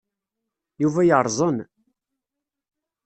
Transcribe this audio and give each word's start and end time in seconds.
Yuba 0.81 1.01
yerẓen. 1.07 1.57